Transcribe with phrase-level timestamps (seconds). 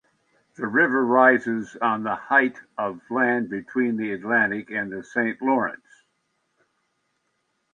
[0.55, 6.05] The river rises on the height of land between the Atlantic and Saint Lawrence.